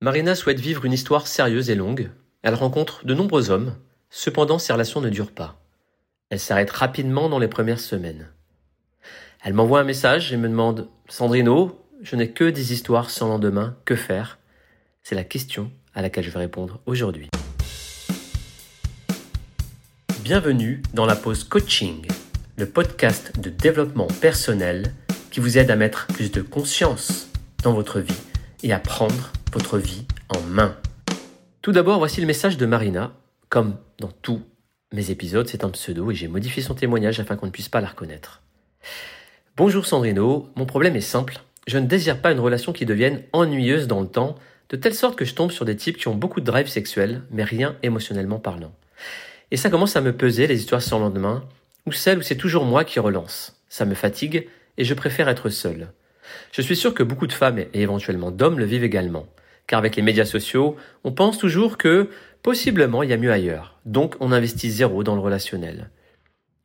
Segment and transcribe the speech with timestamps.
[0.00, 2.12] Marina souhaite vivre une histoire sérieuse et longue.
[2.42, 3.74] Elle rencontre de nombreux hommes.
[4.10, 5.60] Cependant, ces relations ne durent pas.
[6.30, 8.28] Elle s'arrête rapidement dans les premières semaines.
[9.42, 13.76] Elle m'envoie un message et me demande Sandrino, je n'ai que des histoires sans lendemain,
[13.84, 14.38] que faire?
[15.02, 17.28] C'est la question à laquelle je vais répondre aujourd'hui.
[20.22, 22.06] Bienvenue dans la pause coaching,
[22.56, 24.94] le podcast de développement personnel
[25.32, 27.28] qui vous aide à mettre plus de conscience
[27.64, 28.14] dans votre vie
[28.62, 30.76] et à prendre votre vie en main.
[31.62, 33.12] Tout d'abord, voici le message de Marina.
[33.48, 34.42] Comme dans tous
[34.92, 37.80] mes épisodes, c'est un pseudo et j'ai modifié son témoignage afin qu'on ne puisse pas
[37.80, 38.42] la reconnaître.
[39.56, 41.38] Bonjour Sandrino, mon problème est simple.
[41.66, 44.36] Je ne désire pas une relation qui devienne ennuyeuse dans le temps,
[44.68, 47.22] de telle sorte que je tombe sur des types qui ont beaucoup de drive sexuel,
[47.30, 48.72] mais rien émotionnellement parlant.
[49.50, 51.44] Et ça commence à me peser, les histoires sans lendemain,
[51.86, 53.60] ou celles où c'est toujours moi qui relance.
[53.70, 55.88] Ça me fatigue, et je préfère être seul.
[56.52, 59.26] Je suis sûr que beaucoup de femmes et éventuellement d'hommes le vivent également.
[59.68, 62.10] Car avec les médias sociaux, on pense toujours que
[62.42, 63.78] possiblement il y a mieux ailleurs.
[63.84, 65.90] Donc on investit zéro dans le relationnel.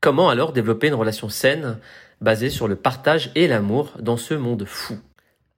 [0.01, 1.77] Comment alors développer une relation saine
[2.19, 4.97] basée sur le partage et l'amour dans ce monde fou?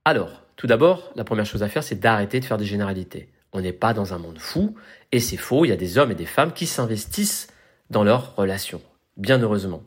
[0.03, 3.30] Alors, tout d'abord, la première chose à faire, c'est d'arrêter de faire des généralités.
[3.53, 4.75] On n'est pas dans un monde fou,
[5.12, 7.47] et c'est faux, il y a des hommes et des femmes qui s'investissent
[7.89, 8.81] dans leurs relations.
[9.17, 9.84] Bien heureusement.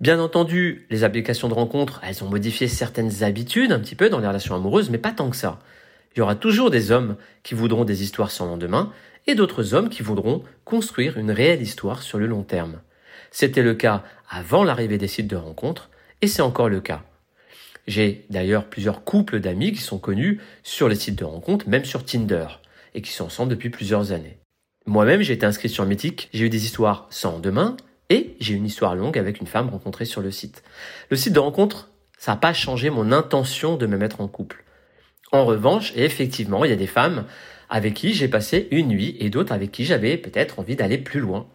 [0.00, 4.18] Bien entendu, les applications de rencontres, elles ont modifié certaines habitudes un petit peu dans
[4.18, 5.58] les relations amoureuses, mais pas tant que ça.
[6.16, 8.90] Il y aura toujours des hommes qui voudront des histoires sans lendemain
[9.26, 12.80] et d'autres hommes qui voudront construire une réelle histoire sur le long terme.
[13.30, 15.90] C'était le cas avant l'arrivée des sites de rencontres
[16.22, 17.02] et c'est encore le cas.
[17.86, 22.04] J'ai d'ailleurs plusieurs couples d'amis qui sont connus sur les sites de rencontres, même sur
[22.04, 22.46] Tinder,
[22.94, 24.38] et qui sont ensemble depuis plusieurs années.
[24.86, 27.76] Moi-même, j'ai été inscrit sur Mythique, j'ai eu des histoires sans lendemain,
[28.08, 30.64] et j'ai une histoire longue avec une femme rencontrée sur le site.
[31.10, 34.64] Le site de rencontre, ça n'a pas changé mon intention de me mettre en couple.
[35.32, 37.24] En revanche, effectivement, il y a des femmes
[37.68, 41.20] avec qui j'ai passé une nuit et d'autres avec qui j'avais peut-être envie d'aller plus
[41.20, 41.46] loin.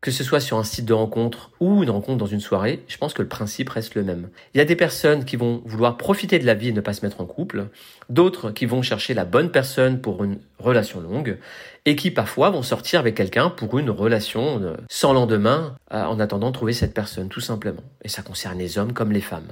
[0.00, 2.96] Que ce soit sur un site de rencontre ou une rencontre dans une soirée, je
[2.98, 4.28] pense que le principe reste le même.
[4.54, 6.92] Il y a des personnes qui vont vouloir profiter de la vie et ne pas
[6.92, 7.66] se mettre en couple,
[8.08, 11.38] d'autres qui vont chercher la bonne personne pour une relation longue,
[11.84, 16.20] et qui parfois vont sortir avec quelqu'un pour une relation euh, sans lendemain euh, en
[16.20, 17.82] attendant de trouver cette personne, tout simplement.
[18.04, 19.48] Et ça concerne les hommes comme les femmes.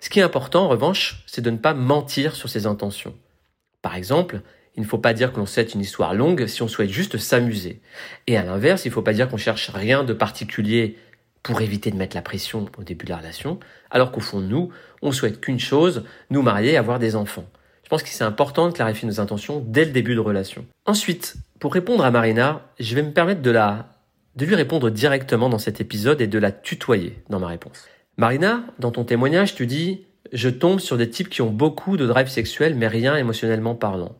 [0.00, 3.14] Ce qui est important, en revanche, c'est de ne pas mentir sur ses intentions.
[3.82, 4.40] Par exemple,
[4.76, 7.18] il ne faut pas dire que l'on souhaite une histoire longue si on souhaite juste
[7.18, 7.80] s'amuser.
[8.26, 10.96] Et à l'inverse, il ne faut pas dire qu'on cherche rien de particulier
[11.42, 13.58] pour éviter de mettre la pression au début de la relation,
[13.90, 14.70] alors qu'au fond de nous,
[15.02, 17.46] on souhaite qu'une chose, nous marier et avoir des enfants.
[17.82, 20.66] Je pense que c'est important de clarifier nos intentions dès le début de relation.
[20.86, 23.96] Ensuite, pour répondre à Marina, je vais me permettre de la,
[24.36, 27.88] de lui répondre directement dans cet épisode et de la tutoyer dans ma réponse.
[28.20, 32.06] Marina, dans ton témoignage, tu dis, je tombe sur des types qui ont beaucoup de
[32.06, 34.14] drive sexuel mais rien émotionnellement parlant.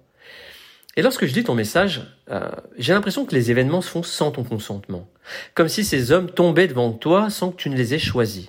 [0.96, 2.00] Et lorsque je dis ton message,
[2.30, 5.06] euh, j'ai l'impression que les événements se font sans ton consentement.
[5.54, 8.48] Comme si ces hommes tombaient devant toi sans que tu ne les aies choisis.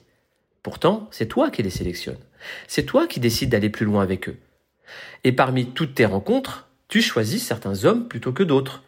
[0.63, 2.15] Pourtant, c'est toi qui les sélectionnes.
[2.69, 4.37] C'est toi qui décides d'aller plus loin avec eux.
[5.25, 8.83] Et parmi toutes tes rencontres, tu choisis certains hommes plutôt que d'autres.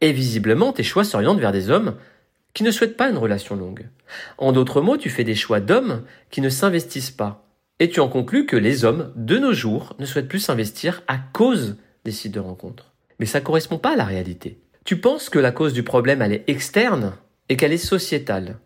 [0.00, 1.96] Et visiblement, tes choix s'orientent vers des hommes
[2.56, 3.86] qui ne souhaitent pas une relation longue.
[4.38, 7.46] En d'autres mots, tu fais des choix d'hommes qui ne s'investissent pas.
[7.80, 11.18] Et tu en conclus que les hommes, de nos jours, ne souhaitent plus s'investir à
[11.18, 12.94] cause des sites de rencontres.
[13.20, 14.58] Mais ça correspond pas à la réalité.
[14.86, 17.12] Tu penses que la cause du problème, elle est externe
[17.50, 18.56] et qu'elle est sociétale.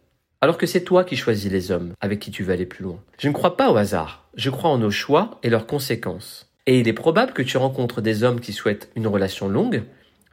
[0.40, 3.00] Alors que c'est toi qui choisis les hommes avec qui tu veux aller plus loin.
[3.18, 4.28] Je ne crois pas au hasard.
[4.36, 6.48] Je crois en nos choix et leurs conséquences.
[6.66, 9.82] Et il est probable que tu rencontres des hommes qui souhaitent une relation longue,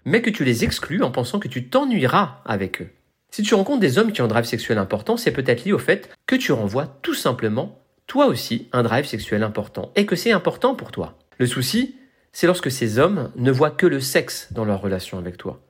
[0.05, 2.89] mais que tu les exclus en pensant que tu t'ennuieras avec eux.
[3.37, 5.77] Si tu rencontres des hommes qui ont un drive sexuel important, c'est peut-être lié au
[5.77, 10.31] fait que tu renvoies tout simplement, toi aussi, un drive sexuel important, et que c'est
[10.31, 11.19] important pour toi.
[11.37, 11.97] Le souci,
[12.31, 15.61] c'est lorsque ces hommes ne voient que le sexe dans leur relation avec toi.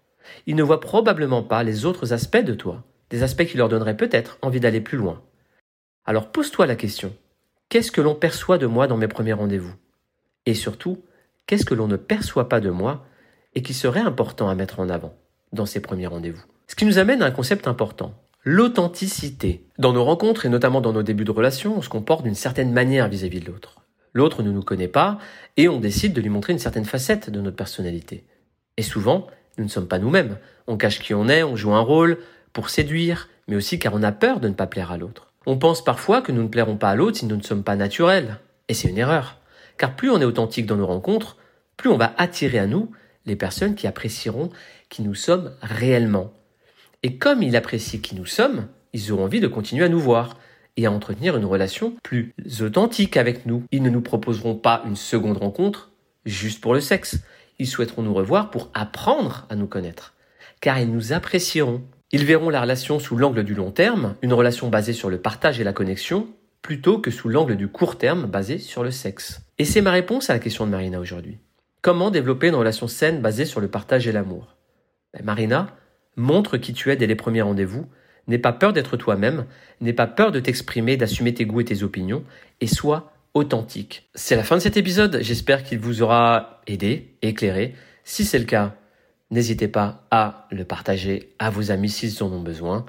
[0.46, 3.98] Ils ne voient probablement pas les autres aspects de toi, des aspects qui leur donneraient
[3.98, 5.22] peut-être envie d'aller plus loin.
[6.06, 7.14] Alors pose-toi la question,
[7.68, 9.76] qu'est-ce que l'on perçoit de moi dans mes premiers rendez-vous?
[10.46, 11.04] Et surtout,
[11.48, 13.06] qu'est-ce que l'on ne perçoit pas de moi
[13.56, 15.18] et qui serait important à mettre en avant
[15.52, 16.46] dans ces premiers rendez-vous?
[16.68, 19.66] Ce qui nous amène à un concept important, l'authenticité.
[19.80, 22.74] Dans nos rencontres et notamment dans nos débuts de relation, on se comporte d'une certaine
[22.74, 23.78] manière vis-à-vis de l'autre.
[24.14, 25.18] L'autre ne nous connaît pas
[25.56, 28.26] et on décide de lui montrer une certaine facette de notre personnalité.
[28.76, 29.28] Et souvent,
[29.58, 30.38] nous ne sommes pas nous-mêmes.
[30.68, 32.18] On cache qui on est, on joue un rôle
[32.52, 35.32] pour séduire, mais aussi car on a peur de ne pas plaire à l'autre.
[35.46, 37.78] On pense parfois que nous ne plairons pas à l'autre si nous ne sommes pas
[37.78, 38.40] naturels.
[38.68, 39.38] Et c'est une erreur.
[39.78, 41.38] Car plus on est authentique dans nos rencontres,
[41.78, 42.92] plus on va attirer à nous
[43.26, 44.50] les personnes qui apprécieront
[44.90, 46.34] qui nous sommes réellement.
[47.04, 50.38] Et comme ils apprécient qui nous sommes, ils auront envie de continuer à nous voir
[50.78, 53.64] et à entretenir une relation plus authentique avec nous.
[53.72, 55.92] Ils ne nous proposeront pas une seconde rencontre
[56.26, 57.20] juste pour le sexe.
[57.60, 60.14] ils souhaiteront nous revoir pour apprendre à nous connaître,
[60.62, 61.82] car ils nous apprécieront.
[62.12, 65.60] Ils verront la relation sous l'angle du long terme, une relation basée sur le partage
[65.60, 66.28] et la connexion,
[66.62, 69.42] plutôt que sous l'angle du court terme basé sur le sexe.
[69.58, 71.40] Et c'est ma réponse à la question de Marina aujourd'hui.
[71.82, 74.56] Comment développer une relation saine basée sur le partage et l'amour?
[75.14, 75.76] Ben, Marina,
[76.18, 77.88] montre qui tu es dès les premiers rendez-vous,
[78.28, 79.46] n'aie pas peur d'être toi-même,
[79.80, 82.24] n'aie pas peur de t'exprimer, d'assumer tes goûts et tes opinions,
[82.60, 84.10] et sois authentique.
[84.16, 87.76] C'est la fin de cet épisode, j'espère qu'il vous aura aidé, éclairé.
[88.04, 88.76] Si c'est le cas,
[89.32, 92.86] n'hésitez pas à le partager à vos amis s'ils en ont besoin.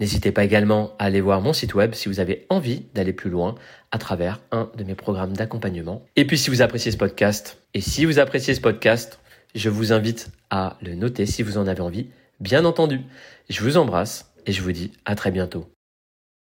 [0.00, 3.30] N'hésitez pas également à aller voir mon site web si vous avez envie d'aller plus
[3.30, 3.56] loin
[3.90, 6.04] à travers un de mes programmes d'accompagnement.
[6.14, 9.18] Et puis si vous appréciez ce podcast, et si vous appréciez ce podcast,
[9.54, 12.06] je vous invite à le noter si vous en avez envie,
[12.40, 13.02] bien entendu.
[13.48, 15.77] Je vous embrasse et je vous dis à très bientôt.